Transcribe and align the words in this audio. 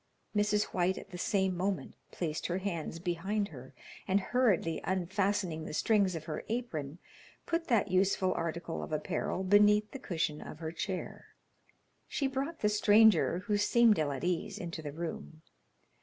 Mrs. 0.35 0.63
White 0.73 0.97
at 0.97 1.11
the 1.11 1.17
same 1.19 1.55
moment 1.55 1.93
placed 2.11 2.47
her 2.47 2.57
hands 2.57 2.97
behind 2.97 3.49
her, 3.49 3.75
and 4.07 4.19
hurriedly 4.19 4.81
unfastening 4.83 5.63
the 5.63 5.75
strings 5.75 6.15
of 6.15 6.23
her 6.25 6.43
apron, 6.49 6.97
put 7.45 7.67
that 7.67 7.91
useful 7.91 8.33
article 8.33 8.81
of 8.81 8.91
apparel 8.91 9.43
beneath 9.43 9.91
the 9.91 9.99
cushion 9.99 10.41
of 10.41 10.57
her 10.57 10.71
chair. 10.71 11.35
She 12.07 12.25
brought 12.25 12.61
the 12.61 12.67
stranger, 12.69 13.41
who 13.45 13.57
seemed 13.59 13.99
ill 13.99 14.11
at 14.11 14.23
ease, 14.23 14.57
into 14.57 14.81
the 14.81 14.91
room. 14.91 15.43